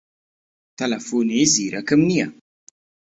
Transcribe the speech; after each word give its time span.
تەلەفۆنی 0.77 1.43
زیرەکم 1.53 2.01
نییە. 2.09 2.27